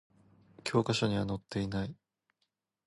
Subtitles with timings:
[0.63, 1.95] 教科書には載っていない